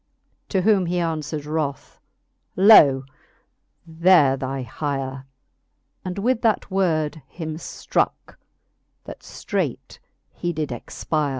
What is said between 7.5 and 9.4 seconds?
ftrooke, that